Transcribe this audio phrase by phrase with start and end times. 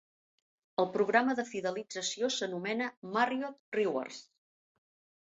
[0.83, 4.23] El programa de fidelització s'anomena Marriott Rewards.